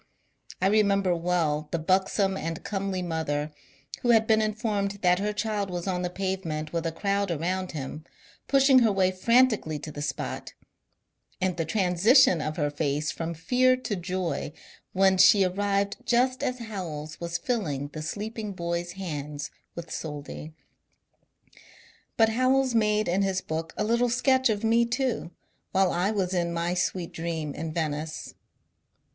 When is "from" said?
13.11-13.35